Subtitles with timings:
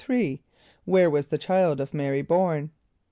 [0.41, 2.71] = Where was the child of M[=a]´r[)y] born?